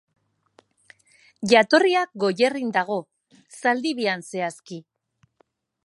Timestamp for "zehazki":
4.33-4.83